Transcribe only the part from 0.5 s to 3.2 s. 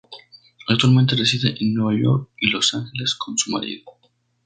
Actualmente reside en Nueva York y Los Ángeles